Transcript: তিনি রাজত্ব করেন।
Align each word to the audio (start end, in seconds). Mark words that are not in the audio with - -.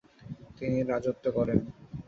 তিনি 0.57 0.79
রাজত্ব 0.83 1.25
করেন। 1.37 1.59